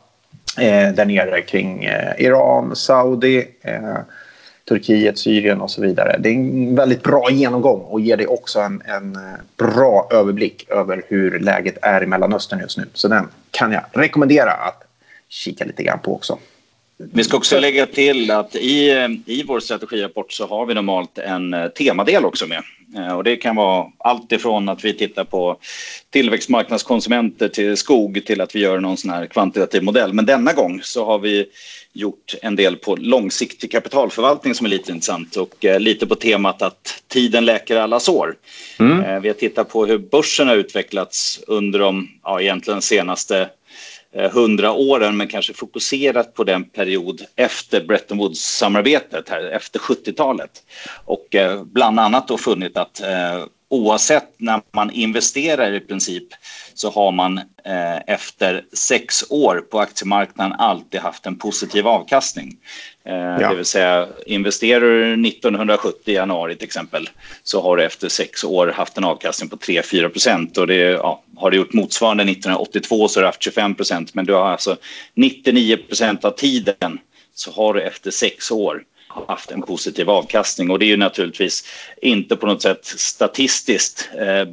eh, 0.59 0.95
där 0.95 1.05
nere 1.05 1.43
kring 1.43 1.85
eh, 1.85 2.13
Iran, 2.19 2.77
Saudi, 2.77 3.49
eh, 3.63 3.99
Turkiet, 4.69 5.19
Syrien 5.19 5.61
och 5.61 5.71
så 5.71 5.83
vidare. 5.83 6.17
Det 6.19 6.29
är 6.29 6.35
en 6.35 6.75
väldigt 6.75 7.03
bra 7.03 7.31
genomgång 7.31 7.81
och 7.81 8.01
ger 8.01 8.17
dig 8.17 8.27
också 8.27 8.61
en, 8.61 8.83
en 8.85 9.17
eh, 9.17 9.23
bra 9.57 10.09
överblick 10.11 10.71
över 10.71 11.03
hur 11.09 11.39
läget 11.39 11.79
är 11.83 12.03
i 12.03 12.07
Mellanöstern 12.07 12.61
just 12.61 12.79
nu. 12.79 12.85
Så 12.95 13.09
den 13.09 13.29
kan 13.51 13.73
jag 13.73 13.83
rekommendera 13.93 14.51
att 14.51 14.85
kika 15.29 15.65
lite 15.65 15.83
grann 15.83 15.99
på 15.99 16.15
också. 16.15 16.39
Vi 16.99 17.25
ska 17.25 17.37
också 17.37 17.61
lägga 17.61 17.87
till 17.87 18.31
att 18.31 18.57
i, 18.57 18.91
i 19.27 19.43
vår 19.43 19.61
strategirapport 19.61 20.33
så 20.33 20.47
har 20.47 20.67
vi 20.67 20.75
normalt 20.75 21.19
en 21.19 21.55
eh, 21.55 21.69
temadel 21.69 22.25
också 22.25 22.47
med. 22.47 22.63
Eh, 22.97 23.17
och 23.17 23.25
det 23.25 23.37
kan 23.37 23.57
vara 23.57 23.87
allt 23.99 24.33
ifrån 24.33 24.69
att 24.69 24.85
vi 24.85 24.95
tittar 24.95 25.25
på 25.25 25.57
tillväxtmarknadskonsumenter 26.11 27.49
till 27.49 27.77
skog 27.77 28.23
till 28.27 28.41
att 28.41 28.55
vi 28.55 28.61
gör 28.61 28.81
någon 28.81 28.97
sån 28.97 29.11
här 29.11 29.27
kvantitativ 29.27 29.83
modell. 29.83 30.13
Men 30.13 30.27
denna 30.27 30.53
gång 30.53 30.81
så 30.83 31.05
har 31.05 31.19
vi 31.19 31.47
gjort 31.93 32.35
en 32.43 32.57
del 32.57 32.77
på 32.77 32.97
långsiktig 32.97 33.73
kapitalförvaltning 33.73 34.55
som 34.55 34.67
är 34.67 34.71
lite 34.71 34.93
intressant 34.93 35.37
och 35.37 35.65
eh, 35.65 35.81
lite 35.81 36.07
på 36.07 36.15
temat 36.15 36.63
att 36.63 37.03
tiden 37.09 37.45
läker 37.45 37.77
alla 37.77 38.01
sår. 38.01 38.35
Mm. 38.79 39.23
Vi 39.23 39.29
har 39.29 39.35
tittat 39.35 39.69
på 39.69 39.87
hur 39.87 39.99
börsen 39.99 40.49
har 40.49 40.57
utvecklats 40.57 41.41
under 41.47 41.79
de 41.79 42.09
ja, 42.23 42.41
egentligen 42.41 42.83
senaste 42.83 43.41
Eh, 43.41 43.47
Eh, 44.15 44.31
hundra 44.31 44.73
åren 44.73 45.17
men 45.17 45.29
kanske 45.29 45.53
fokuserat 45.55 46.35
på 46.35 46.45
den 46.45 46.65
period 46.65 47.23
efter 47.37 47.85
Bretton 47.85 48.19
Woods-samarbetet, 48.19 49.29
här, 49.29 49.45
efter 49.45 49.79
70-talet. 49.79 50.51
Och 51.05 51.35
eh, 51.35 51.65
bland 51.65 52.01
annat 52.01 52.29
då 52.29 52.39
funnit 52.39 52.77
att 52.77 53.01
eh, 53.01 53.45
oavsett 53.71 54.35
när 54.37 54.61
man 54.73 54.91
investerar 54.91 55.73
i 55.73 55.81
princip 55.81 56.27
så 56.75 56.91
har 56.91 57.13
man 57.13 57.39
eh, 57.65 57.97
efter 58.07 58.65
sex 58.73 59.25
år 59.31 59.65
på 59.71 59.81
aktiemarknaden 59.81 60.53
alltid 60.53 61.01
haft 61.01 61.27
en 61.27 61.39
positiv 61.39 61.87
avkastning. 61.87 62.57
Eh, 63.05 63.15
ja. 63.15 63.49
Det 63.49 63.55
vill 63.55 63.65
säga 63.65 64.09
investerar 64.27 64.81
du 64.81 65.29
1970 65.29 66.13
i 66.13 66.15
januari 66.15 66.57
till 66.57 66.67
exempel 66.67 67.11
så 67.43 67.63
har 67.63 67.77
du 67.77 67.85
efter 67.85 68.09
sex 68.09 68.45
år 68.45 68.67
haft 68.69 68.99
en 68.99 69.05
avkastning 69.05 69.49
på 69.51 69.57
3-4 69.57 70.09
procent 70.09 70.59
och 70.59 70.67
det 70.67 70.75
ja, 70.75 71.23
har 71.37 71.51
du 71.51 71.57
gjort 71.57 71.73
motsvarande 71.73 72.23
1982 72.23 73.09
så 73.09 73.21
har 73.21 73.23
du 73.23 73.29
haft 73.29 73.43
25 73.43 73.75
procent 73.75 74.15
men 74.15 74.25
du 74.25 74.33
har 74.33 74.49
alltså 74.51 74.77
99 75.15 75.77
procent 75.77 76.25
av 76.25 76.31
tiden 76.31 76.99
så 77.35 77.51
har 77.51 77.75
du 77.75 77.83
efter 77.83 78.11
sex 78.11 78.51
år 78.51 78.83
haft 79.09 79.51
en 79.51 79.63
positiv 79.63 80.11
avkastning 80.11 80.71
och 80.71 80.79
det 80.79 80.85
är 80.85 80.89
ju 80.89 80.97
naturligtvis 80.97 81.65
inte 82.03 82.37
på 82.37 82.47
något 82.47 82.63
sätt 82.63 82.85
statistiskt 82.85 84.09
eh, 84.19 84.49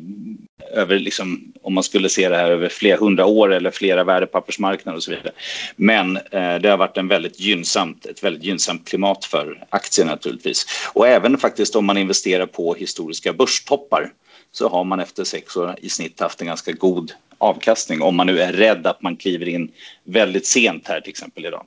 över 0.72 1.00
liksom, 1.00 1.54
om 1.62 1.74
man 1.74 1.84
skulle 1.84 2.10
se 2.10 2.30
det 2.30 2.36
här 2.36 2.52
över 2.52 2.70
flera 2.70 2.98
hundra 2.98 3.26
år 3.26 3.54
eller 3.54 3.72
flera 3.72 4.04
värdepappersmarknader 4.04 4.98
och 4.98 5.04
så 5.04 5.12
vidare. 5.12 5.32
Men 5.76 6.18
eh, 6.18 6.56
det 6.56 6.70
har 6.70 6.78
varit 6.78 6.98
en 6.98 7.08
väldigt 7.08 7.40
gynnsamt, 7.40 8.06
ett 8.06 8.24
väldigt 8.24 8.44
gynnsamt 8.44 8.88
klimat 8.88 9.26
för 9.26 9.66
aktier 9.70 10.06
naturligtvis. 10.06 10.66
Och 10.94 11.08
även 11.08 11.38
faktiskt 11.38 11.76
om 11.76 11.86
man 11.86 11.98
investerar 11.98 12.46
på 12.46 12.74
historiska 12.74 13.34
börstoppar 13.34 14.12
så 14.52 14.70
har 14.70 14.84
man 14.84 15.00
efter 15.00 15.24
sex 15.24 15.58
år 15.58 15.76
i 15.82 15.90
snitt 15.90 16.20
haft 16.20 16.42
en 16.42 16.48
ganska 16.48 16.72
god 16.72 17.12
avkastning 17.38 18.02
om 18.02 18.16
man 18.16 18.28
nu 18.28 18.40
är 18.40 18.54
rädd 18.54 18.88
att 18.88 19.02
man 19.02 19.16
kliver 19.16 19.48
in 19.48 19.72
väldigt 20.04 20.48
sent 20.48 20.88
här 20.88 21.02
till 21.02 21.10
exempel 21.10 21.46
idag. 21.46 21.66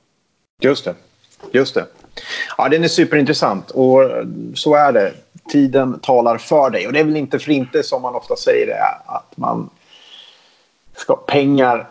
Just 0.61 0.85
det. 0.85 0.95
Just 1.51 1.73
det. 1.73 1.87
Ja, 2.57 2.69
den 2.69 2.83
är 2.83 2.87
superintressant 2.87 3.71
och 3.71 4.11
så 4.55 4.75
är 4.75 4.91
det. 4.91 5.13
Tiden 5.51 5.99
talar 5.99 6.37
för 6.37 6.69
dig. 6.69 6.87
Och 6.87 6.93
det 6.93 6.99
är 6.99 7.03
väl 7.03 7.17
inte 7.17 7.39
för 7.39 7.51
inte 7.51 7.83
som 7.83 8.01
man 8.01 8.15
ofta 8.15 8.35
säger 8.35 8.67
det, 8.67 8.83
att 9.05 9.37
man 9.37 9.69
ska 10.95 11.15
pengar 11.15 11.87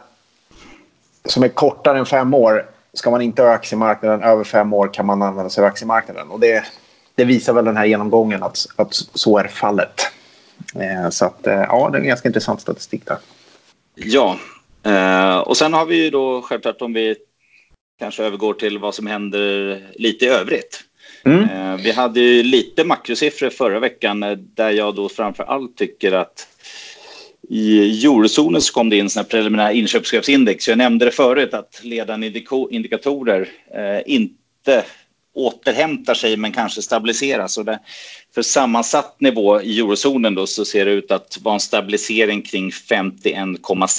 som 1.24 1.42
är 1.42 1.48
kortare 1.48 1.98
än 1.98 2.06
fem 2.06 2.34
år 2.34 2.66
ska 2.92 3.10
man 3.10 3.22
inte 3.22 3.42
ha 3.42 3.50
aktiemarknaden. 3.50 4.22
Över 4.22 4.44
fem 4.44 4.72
år 4.72 4.94
kan 4.94 5.06
man 5.06 5.22
använda 5.22 5.50
sig 5.50 5.62
av 5.62 5.68
aktiemarknaden. 5.68 6.30
Och 6.30 6.40
det, 6.40 6.64
det 7.14 7.24
visar 7.24 7.52
väl 7.52 7.64
den 7.64 7.76
här 7.76 7.86
genomgången 7.86 8.42
att, 8.42 8.66
att 8.76 8.94
så 8.94 9.38
är 9.38 9.44
fallet. 9.44 10.00
Eh, 10.74 11.10
så 11.10 11.24
att, 11.24 11.46
eh, 11.46 11.54
ja, 11.54 11.88
det 11.92 11.98
är 11.98 12.00
en 12.00 12.08
ganska 12.08 12.28
intressant 12.28 12.60
statistik 12.60 13.06
där. 13.06 13.18
Ja, 13.94 14.36
eh, 14.82 15.38
och 15.38 15.56
sen 15.56 15.74
har 15.74 15.86
vi 15.86 16.04
ju 16.04 16.10
då 16.10 16.42
självklart 16.42 16.82
om 16.82 16.92
vi 16.92 17.16
kanske 17.98 18.24
övergår 18.24 18.54
till 18.54 18.78
vad 18.78 18.94
som 18.94 19.06
händer 19.06 19.82
lite 19.94 20.24
i 20.24 20.28
övrigt. 20.28 20.84
Mm. 21.24 21.42
Eh, 21.44 21.76
vi 21.76 21.92
hade 21.92 22.20
ju 22.20 22.42
lite 22.42 22.84
makrosiffror 22.84 23.50
förra 23.50 23.80
veckan 23.80 24.22
eh, 24.22 24.32
där 24.32 24.70
jag 24.70 24.94
då 24.94 25.08
framför 25.08 25.44
allt 25.44 25.76
tycker 25.76 26.12
att 26.12 26.48
i 27.48 28.04
eurozonen 28.04 28.60
så 28.60 28.72
kom 28.72 28.90
det 28.90 28.96
in 28.96 29.10
såna 29.10 29.24
preliminära 29.24 29.72
inköpschefsindex. 29.72 30.68
Jag 30.68 30.78
nämnde 30.78 31.04
det 31.04 31.10
förut 31.10 31.54
att 31.54 31.80
ledande 31.82 32.42
indikatorer 32.70 33.48
eh, 33.74 34.14
inte 34.14 34.84
återhämtar 35.34 36.14
sig 36.14 36.36
men 36.36 36.52
kanske 36.52 36.82
stabiliseras. 36.82 37.58
Och 37.58 37.64
det, 37.64 37.78
för 38.38 38.42
sammansatt 38.42 39.20
nivå 39.20 39.60
i 39.60 39.78
eurozonen 39.78 40.34
då 40.34 40.46
så 40.46 40.64
ser 40.64 40.84
det 40.84 40.90
ut 40.90 41.10
att 41.10 41.38
vara 41.42 41.54
en 41.54 41.60
stabilisering 41.60 42.42
kring 42.42 42.70
51,6. 42.70 43.98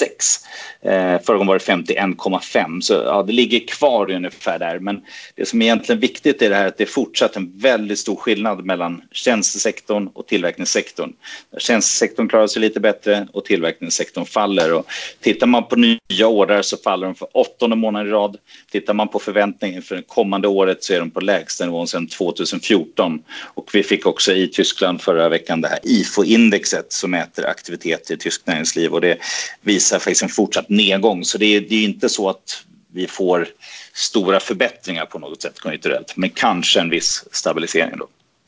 Eh, 0.81 1.22
förra 1.25 1.38
gången 1.38 1.48
var 1.48 1.60
det 1.60 1.93
51,5 1.93 2.81
så 2.81 2.93
ja, 2.93 3.24
det 3.24 3.34
ligger 3.34 3.60
kvar 3.60 4.12
ungefär 4.12 4.60
där. 4.60 4.79
Men 4.79 5.01
det 5.36 5.46
som 5.46 5.62
är 5.62 5.65
egentligen 5.65 6.01
viktigt 6.01 6.41
är 6.41 6.50
det 6.50 6.55
här 6.55 6.67
att 6.67 6.77
det 6.77 6.84
är 6.84 6.88
fortsatt 6.88 7.36
en 7.36 7.60
väldigt 7.60 8.00
stor 8.00 8.15
skillnad 8.15 8.65
mellan 8.65 9.01
tjänstesektorn 9.12 10.08
och 10.13 10.27
tillverkningssektorn. 10.27 11.13
Tjänstesektorn 11.58 12.29
klarar 12.29 12.48
sig 12.48 12.62
lite 12.62 12.79
bättre 12.79 13.27
och 13.34 13.46
tillverkningssektorn 13.46 14.25
faller. 14.25 14.74
Och 14.74 14.86
tittar 15.22 15.48
man 15.48 15.67
på 15.67 15.75
nya 15.75 16.27
order 16.27 16.62
så 16.62 16.77
faller 16.77 17.08
de 17.08 17.15
för 17.15 17.27
åttonde 17.34 17.75
månaden 17.75 18.08
i 18.08 18.12
rad. 18.12 18.38
Tittar 18.72 18.93
man 18.93 19.08
på 19.08 19.19
förväntningen 19.19 19.81
för 19.81 19.96
det 19.96 20.03
kommande 20.08 20.48
året 20.48 20.84
så 20.84 20.93
är 20.93 21.00
de 21.00 21.12
på 21.12 21.19
lägsta 21.19 21.65
nivån 21.65 21.88
sedan 21.88 22.08
2014. 22.08 23.24
Och 23.53 23.69
vi 23.74 23.84
fick 23.84 24.05
också 24.05 24.28
i 24.36 24.48
Tyskland 24.48 25.01
förra 25.01 25.29
veckan 25.29 25.62
det 25.62 25.67
här 25.67 25.79
IFO-indexet 25.83 26.93
som 26.93 27.12
mäter 27.12 27.45
aktivitet 27.45 28.12
i 28.12 28.17
tyskt 28.17 28.48
näringsliv 28.48 28.93
och 28.93 29.01
det 29.01 29.17
visar 29.62 30.00
faktiskt 30.00 30.24
en 30.24 30.29
fortsatt 30.29 30.69
nedgång. 30.69 31.24
Så 31.24 31.38
det 31.38 31.45
är, 31.45 31.62
det 31.62 31.75
är 31.75 31.83
inte 31.83 32.09
så 32.09 32.29
att 32.29 32.63
vi 32.93 33.07
får 33.07 33.48
stora 33.93 34.39
förbättringar 34.39 35.05
på 35.05 35.19
något 35.19 35.41
sätt 35.41 35.59
konjunkturellt, 35.59 36.17
men 36.17 36.29
kanske 36.29 36.79
en 36.79 36.89
viss 36.89 37.25
stabilisering 37.31 37.98
då. 37.98 38.07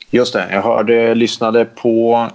Just 0.09 0.33
det, 0.33 0.47
jag 0.51 0.61
hörde, 0.61 1.15
lyssnade 1.15 1.65
på 1.65 2.27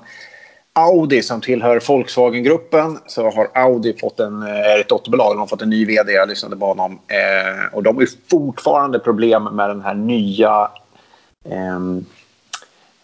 Audi 0.72 1.22
som 1.22 1.40
tillhör 1.40 1.80
Volkswagen-gruppen 1.88 2.98
så 3.06 3.30
har 3.30 3.50
Audi 3.54 3.96
fått 3.98 4.20
en, 4.20 4.42
är 4.42 4.80
ett 4.80 4.88
dotterbolag, 4.88 5.32
de 5.32 5.38
har 5.38 5.46
fått 5.46 5.62
en 5.62 5.70
ny 5.70 5.84
vd, 5.84 6.12
jag 6.12 6.28
lyssnade 6.28 6.56
på 6.56 6.66
honom. 6.66 6.92
Eh, 6.92 7.74
och 7.74 7.82
de 7.82 7.96
har 7.96 8.06
fortfarande 8.30 8.98
problem 8.98 9.44
med 9.44 9.68
den 9.68 9.80
här 9.80 9.94
nya 9.94 10.70
eh, 11.44 11.80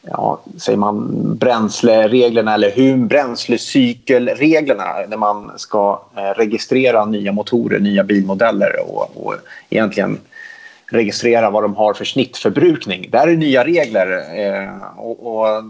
ja, 0.02 0.40
säger 0.56 0.78
man, 0.78 1.08
bränslereglerna 1.36 2.54
eller 2.54 2.70
hur 2.70 2.96
bränslecykelreglerna 2.96 4.84
när 5.08 5.16
man 5.16 5.52
ska 5.56 6.02
eh, 6.16 6.20
registrera 6.20 7.04
nya 7.04 7.32
motorer, 7.32 7.80
nya 7.80 8.04
bilmodeller 8.04 8.72
och, 8.88 9.26
och 9.26 9.34
egentligen 9.70 10.18
registrera 10.86 11.50
vad 11.50 11.64
de 11.64 11.76
har 11.76 11.94
för 11.94 12.04
snittförbrukning. 12.04 13.08
Där 13.10 13.28
är 13.28 13.36
nya 13.36 13.64
regler 13.64 14.38
eh, 14.38 14.70
och, 14.96 15.36
och, 15.36 15.64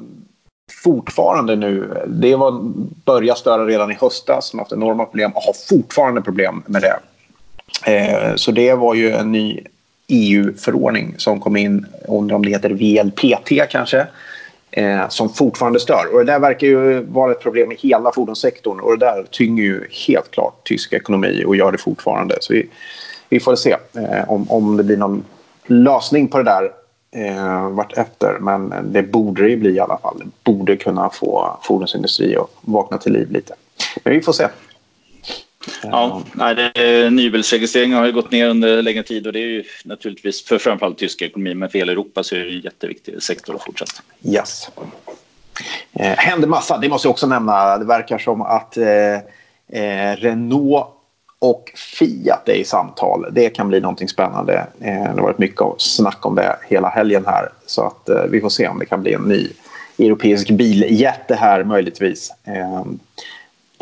fortfarande 0.85 1.57
nu, 1.57 2.03
det 2.07 2.37
var, 2.37 2.61
började 3.05 3.39
störa 3.39 3.67
redan 3.67 3.91
i 3.91 3.95
höstas, 4.01 4.49
som 4.49 4.59
haft 4.59 4.73
enorma 4.73 5.05
problem 5.05 5.33
och 5.35 5.43
har 5.43 5.53
fortfarande 5.69 6.23
problem 6.23 6.62
med 6.67 6.83
det. 6.83 6.99
Eh, 7.87 8.35
så 8.37 8.51
det 8.51 8.75
var 8.75 8.95
ju 8.95 9.12
en 9.12 9.33
ny 9.33 9.61
EU-förordning 10.12 11.14
som 11.19 11.40
kom 11.40 11.57
in, 11.57 11.87
undrar 12.09 12.37
om 12.37 12.45
det 12.45 12.50
heter 12.50 12.71
VLPT 12.71 13.71
kanske, 13.71 14.07
eh, 14.71 15.09
som 15.09 15.28
fortfarande 15.28 15.81
stör. 15.81 16.04
Och 16.12 16.19
det 16.19 16.33
där 16.33 16.38
verkar 16.38 16.66
ju 16.66 17.00
vara 17.00 17.33
ett 17.33 17.40
problem 17.40 17.73
i 17.73 17.76
hela 17.78 18.12
fordonssektorn 18.12 18.81
och 18.81 18.99
det 18.99 19.07
där 19.07 19.25
tynger 19.31 19.62
ju 19.62 19.87
helt 20.07 20.31
klart 20.31 20.64
tysk 20.64 20.92
ekonomi 20.92 21.45
och 21.47 21.57
gör 21.57 21.73
det 21.73 21.78
fortfarande. 21.78 22.37
Så 22.40 22.52
vi, 22.52 22.69
vi 23.28 23.40
får 23.40 23.57
se 23.57 23.76
eh, 23.97 24.31
om, 24.31 24.50
om 24.50 24.76
det 24.76 24.85
blir 24.85 24.97
någon 24.97 25.25
lösning 25.66 26.28
på 26.28 26.38
det 26.38 26.45
där 26.45 26.71
eh, 27.16 27.69
vartefter. 27.69 28.38
Men 28.40 28.75
det 28.83 29.02
borde 29.02 29.42
det 29.42 29.49
ju 29.49 29.57
bli 29.57 29.71
i 29.71 29.81
alla 29.81 29.99
fall. 29.99 30.19
Det 30.19 30.52
borde 30.52 30.76
kunna 30.76 31.11
få 31.11 31.59
fordonsindustri 31.62 32.37
att 32.37 32.50
vakna 32.61 32.99
till 32.99 33.12
liv 33.12 33.31
lite. 33.31 33.54
Men 34.04 34.14
vi 34.14 34.21
får 34.21 34.33
se. 34.33 34.47
Ja, 35.83 36.23
nej, 36.33 36.54
det, 36.54 37.11
nybilsregistreringen 37.11 37.99
har 37.99 38.07
ju 38.07 38.12
gått 38.12 38.31
ner 38.31 38.49
under 38.49 38.83
längre 38.83 39.02
tid 39.02 39.26
och 39.26 39.33
det 39.33 39.38
är 39.38 39.47
ju 39.47 39.64
naturligtvis 39.85 40.45
för 40.45 40.59
framförallt 40.59 40.99
tysk 40.99 41.23
ekonomi 41.23 41.54
men 41.54 41.69
för 41.69 41.78
hela 41.78 41.92
Europa 41.92 42.23
så 42.23 42.35
är 42.35 42.38
det 42.38 42.50
en 42.50 42.61
jätteviktig 42.61 43.23
sektor 43.23 43.54
att 43.54 43.64
fortsätta. 43.64 44.02
Yes. 44.25 44.71
Eh, 45.92 46.16
händer 46.16 46.49
massa, 46.49 46.78
det 46.78 46.88
måste 46.88 47.09
jag 47.09 47.11
också 47.11 47.26
nämna. 47.26 47.78
Det 47.78 47.85
verkar 47.85 48.19
som 48.19 48.42
att 48.42 48.76
eh, 48.76 49.14
eh, 49.83 50.16
Renault 50.16 50.87
och 51.38 51.73
Fiat 51.75 52.49
är 52.49 52.54
i 52.54 52.64
samtal. 52.64 53.26
Det 53.33 53.50
kan 53.50 53.69
bli 53.69 53.81
någonting 53.81 54.09
spännande. 54.09 54.66
Eh, 54.81 55.02
det 55.02 55.09
har 55.09 55.23
varit 55.23 55.38
mycket 55.38 55.66
snack 55.78 56.26
om 56.26 56.35
det 56.35 56.57
hela 56.69 56.88
helgen 56.88 57.25
här. 57.26 57.49
Så 57.66 57.87
att 57.87 58.09
eh, 58.09 58.25
vi 58.31 58.40
får 58.40 58.49
se 58.49 58.69
om 58.69 58.78
det 58.78 58.87
kan 58.87 59.02
bli 59.02 59.12
en 59.12 59.23
ny 59.23 59.49
europeisk 59.99 60.50
biljätte 60.50 61.35
här 61.35 61.64
möjligtvis. 61.64 62.33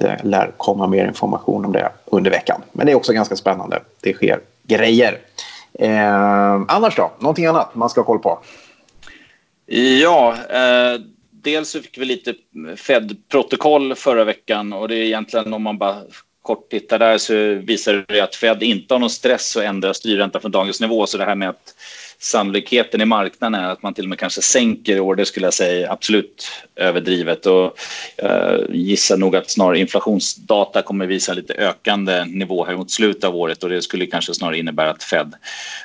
Det 0.00 0.21
lär 0.25 0.52
komma 0.57 0.87
mer 0.87 1.07
information 1.07 1.64
om 1.64 1.73
det 1.73 1.92
under 2.04 2.30
veckan. 2.30 2.62
Men 2.73 2.87
det 2.87 2.92
är 2.92 2.97
också 2.97 3.12
ganska 3.12 3.37
spännande. 3.37 3.83
Det 4.00 4.12
sker 4.12 4.40
grejer. 4.62 5.19
Eh, 5.78 6.62
annars 6.69 6.97
då? 6.97 7.12
Någonting 7.19 7.47
annat 7.47 7.75
man 7.75 7.90
ska 7.90 8.00
ha 8.00 8.07
koll 8.07 8.19
på? 8.19 8.38
Ja, 10.02 10.35
eh, 10.50 11.00
dels 11.30 11.73
fick 11.73 11.99
vi 11.99 12.04
lite 12.04 12.35
Fed-protokoll 12.76 13.95
förra 13.95 14.25
veckan 14.25 14.73
och 14.73 14.88
det 14.88 14.95
är 14.95 15.02
egentligen 15.02 15.54
om 15.54 15.62
man 15.62 15.78
bara 15.78 15.97
kort 16.42 16.71
tittar 16.71 16.99
där 16.99 17.19
så 17.19 17.35
visar 17.66 18.04
det 18.09 18.21
att 18.21 18.35
Fed 18.35 18.62
inte 18.62 18.95
har 18.95 18.99
någon 18.99 19.11
stress 19.11 19.57
att 19.57 19.62
ändra 19.62 19.95
styrräntan 19.95 20.40
från 20.40 20.50
dagens 20.50 20.80
nivå. 20.80 21.07
Så 21.07 21.19
det 21.19 21.25
här 21.25 21.35
med 21.35 21.49
att 21.49 21.75
sannolikheten 22.20 23.00
i 23.00 23.04
marknaden 23.04 23.60
är 23.60 23.68
att 23.68 23.82
man 23.82 23.94
till 23.94 24.04
och 24.04 24.08
med 24.08 24.18
kanske 24.18 24.42
sänker 24.42 24.96
i 24.96 25.00
år, 25.00 25.24
skulle 25.24 25.46
jag 25.46 25.54
säga 25.54 25.92
absolut 25.92 26.52
överdrivet. 26.76 27.46
Och 27.46 27.78
eh, 28.16 28.58
gissar 28.68 29.16
nog 29.16 29.36
att 29.36 29.50
snarare 29.50 29.78
inflationsdata 29.78 30.82
kommer 30.82 31.06
visa 31.06 31.32
lite 31.32 31.54
ökande 31.54 32.24
nivå 32.24 32.64
här 32.64 32.76
mot 32.76 32.90
slutet 32.90 33.24
av 33.24 33.36
året 33.36 33.62
och 33.62 33.70
det 33.70 33.82
skulle 33.82 34.06
kanske 34.06 34.34
snarare 34.34 34.58
innebära 34.58 34.90
att 34.90 35.02
Fed 35.02 35.34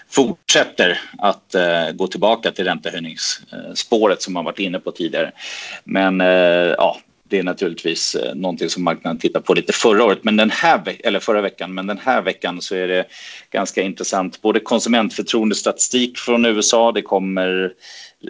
fortsätter 0.09 0.99
att 1.17 1.55
eh, 1.55 1.91
gå 1.93 2.07
tillbaka 2.07 2.51
till 2.51 2.65
räntehöjningsspåret 2.65 4.21
som 4.21 4.33
man 4.33 4.45
varit 4.45 4.59
inne 4.59 4.79
på 4.79 4.91
tidigare. 4.91 5.31
Men 5.83 6.21
eh, 6.21 6.27
ja, 6.77 6.97
det 7.29 7.39
är 7.39 7.43
naturligtvis 7.43 8.15
eh, 8.15 8.35
någonting 8.35 8.69
som 8.69 8.83
marknaden 8.83 9.19
tittar 9.19 9.39
på 9.39 9.53
lite 9.53 9.73
förra 9.73 10.03
året, 10.03 10.19
men 10.23 10.37
den 10.37 10.49
här 10.49 10.95
eller 11.03 11.19
förra 11.19 11.41
veckan, 11.41 11.73
men 11.73 11.87
den 11.87 11.97
här 11.97 12.21
veckan 12.21 12.61
så 12.61 12.75
är 12.75 12.87
det 12.87 13.05
ganska 13.51 13.81
intressant. 13.81 14.41
Både 14.41 14.59
konsumentförtroendestatistik 14.59 16.17
från 16.17 16.45
USA, 16.45 16.91
det 16.91 17.01
kommer 17.01 17.73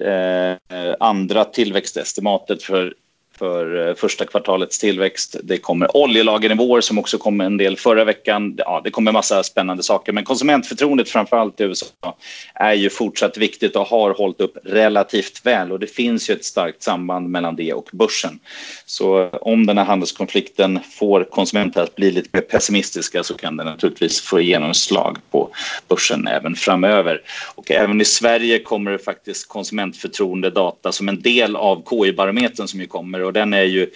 eh, 0.02 0.96
andra 1.00 1.46
tillväxtestimatet 1.46 2.64
för 2.64 2.94
för 3.38 3.88
eh, 3.88 3.96
första 3.96 4.26
kvartalets 4.26 4.80
tillväxt. 4.80 5.36
Det 5.44 5.58
kommer 5.58 5.98
oljelagernivåer 5.98 6.82
som 6.82 6.98
också 6.98 7.18
kom 7.18 7.42
en 7.42 7.58
del 7.58 7.78
förra 7.78 8.04
veckan. 8.04 8.56
Ja, 8.58 8.82
det 8.84 8.92
kommer 8.92 9.12
massa 9.12 9.44
spännande 9.44 9.84
saker, 9.84 10.14
men 10.14 10.24
konsumentförtroendet 10.24 11.10
framför 11.10 11.38
allt 11.38 11.62
i 11.62 11.64
USA 11.64 12.16
är 12.54 12.74
ju 12.74 12.90
fortsatt 12.90 13.38
viktigt 13.38 13.76
och 13.76 13.88
har 13.88 14.14
hållit 14.14 14.42
upp 14.42 14.58
relativt 14.64 15.46
väl 15.46 15.72
och 15.72 15.80
det 15.80 15.88
finns 15.88 16.30
ju 16.30 16.34
ett 16.34 16.46
starkt 16.46 16.84
samband 16.84 17.30
mellan 17.30 17.56
det 17.56 17.74
och 17.74 17.90
börsen. 17.92 18.40
Så 18.86 19.24
eh, 19.24 19.30
om 19.42 19.66
den 19.66 19.78
här 19.78 19.86
handelskonflikten 19.86 20.80
får 21.00 21.24
konsumenter 21.24 21.84
att 21.84 21.96
bli 21.96 22.12
lite 22.12 22.30
mer 22.34 22.42
pessimistiska 22.42 23.24
så 23.24 23.34
kan 23.34 23.58
det 23.58 23.64
naturligtvis 23.64 24.22
få 24.22 24.40
genomslag 24.40 25.18
på 25.32 25.50
börsen 25.88 26.28
även 26.28 26.56
framöver. 26.56 27.22
Och 27.56 27.72
även 27.72 28.02
i 28.02 28.06
Sverige 28.06 28.60
kommer 28.60 28.92
det 28.92 29.00
faktiskt 29.00 29.50
konsumentförtroendedata 29.50 30.92
som 30.92 31.10
en 31.10 31.22
del 31.22 31.56
av 31.56 31.84
KI-barometern 31.90 32.68
som 32.68 32.80
ju 32.80 32.88
kommer 32.88 33.25
och 33.26 33.34
den 33.34 33.54
är 33.54 33.64
ju 33.64 33.90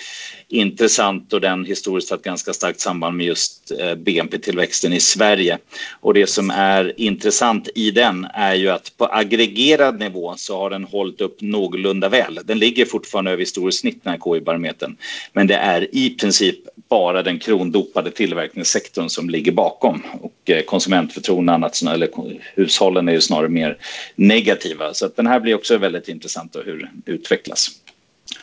intressant 0.49 1.33
och 1.33 1.41
den 1.41 1.65
historiskt 1.65 2.09
har 2.09 2.17
ett 2.17 2.23
ganska 2.23 2.53
starkt 2.53 2.79
samband 2.79 3.17
med 3.17 3.25
just 3.25 3.71
eh, 3.71 3.95
BNP-tillväxten 3.95 4.93
i 4.93 4.99
Sverige. 4.99 5.57
Och 5.91 6.13
det 6.13 6.27
som 6.27 6.49
är 6.49 6.93
intressant 6.97 7.69
i 7.75 7.91
den 7.91 8.27
är 8.33 8.53
ju 8.53 8.69
att 8.69 8.97
på 8.97 9.05
aggregerad 9.05 9.99
nivå 9.99 10.33
så 10.37 10.57
har 10.57 10.69
den 10.69 10.83
hållit 10.83 11.21
upp 11.21 11.41
någorlunda 11.41 12.09
väl. 12.09 12.39
Den 12.43 12.59
ligger 12.59 12.85
fortfarande 12.85 13.31
över 13.31 13.39
historiskt 13.39 13.79
snitt 13.79 14.03
den 14.03 14.11
här 14.11 14.19
KI-barometern. 14.19 14.97
Men 15.33 15.47
det 15.47 15.55
är 15.55 15.95
i 15.95 16.09
princip 16.09 16.59
bara 16.89 17.23
den 17.23 17.39
krondopade 17.39 18.11
tillverkningssektorn 18.11 19.09
som 19.09 19.29
ligger 19.29 19.51
bakom 19.51 20.01
och 20.21 20.49
eh, 20.49 20.61
konsumentförtroende 20.61 21.53
annat, 21.53 21.81
eller 21.81 22.09
hushållen 22.55 23.07
är 23.07 23.13
ju 23.13 23.21
snarare 23.21 23.49
mer 23.49 23.77
negativa. 24.15 24.93
Så 24.93 25.05
att 25.05 25.15
den 25.15 25.27
här 25.27 25.39
blir 25.39 25.55
också 25.55 25.77
väldigt 25.77 26.07
intressant 26.07 26.55
och 26.55 26.63
hur 26.65 26.77
den 26.77 27.15
utvecklas 27.15 27.69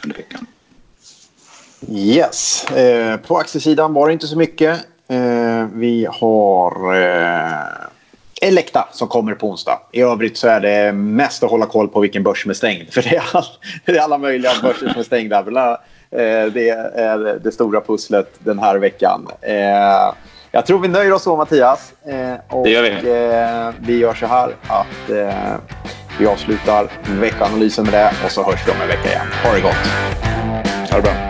under 0.02 0.16
veckan. 0.16 0.46
Yes. 1.88 2.70
Eh, 2.70 3.16
på 3.16 3.38
aktiesidan 3.38 3.94
var 3.94 4.06
det 4.06 4.12
inte 4.12 4.26
så 4.26 4.38
mycket. 4.38 4.78
Eh, 5.08 5.66
vi 5.72 6.08
har 6.10 6.94
eh, 6.96 7.86
Elekta 8.42 8.88
som 8.92 9.08
kommer 9.08 9.34
på 9.34 9.50
onsdag. 9.50 9.80
I 9.92 10.00
övrigt 10.00 10.36
så 10.36 10.48
är 10.48 10.60
det 10.60 10.92
mest 10.92 11.42
att 11.42 11.50
hålla 11.50 11.66
koll 11.66 11.88
på 11.88 12.00
vilken 12.00 12.22
börs 12.22 12.42
som 12.42 12.50
är 12.50 12.54
stängd. 12.54 12.88
För 12.92 13.02
det 13.02 13.16
är, 13.16 13.22
all, 13.32 13.44
det 13.84 13.92
är 13.92 14.00
alla 14.00 14.18
möjliga 14.18 14.52
börser 14.62 14.88
som 14.88 15.00
är 15.00 15.04
stängda. 15.04 15.38
Eh, 15.38 16.46
det 16.52 16.68
är 16.94 17.38
det 17.44 17.52
stora 17.52 17.80
pusslet 17.80 18.34
den 18.38 18.58
här 18.58 18.78
veckan. 18.78 19.28
Eh, 19.40 20.14
jag 20.50 20.66
tror 20.66 20.78
vi 20.78 20.88
nöjer 20.88 21.12
oss 21.12 21.22
så, 21.22 21.36
Mattias. 21.36 21.92
Eh, 22.06 22.56
och, 22.56 22.64
det 22.64 22.70
gör 22.70 22.82
vi. 22.82 23.92
vi 23.92 23.98
gör 23.98 24.14
så 24.14 24.26
här 24.26 24.56
att 24.66 25.10
vi 26.18 26.26
avslutar 26.26 26.88
veckanalysen 27.20 27.84
med 27.84 27.94
det 27.94 28.12
och 28.24 28.30
så 28.30 28.42
hörs 28.42 28.66
vi 28.66 28.72
om 28.72 28.80
en 28.82 28.88
vecka 28.88 29.08
igen. 29.08 29.26
Ha 29.44 29.52
det 29.52 29.60
gott! 29.60 30.90
Ha 30.90 30.96
det 30.96 31.02
bra. 31.02 31.25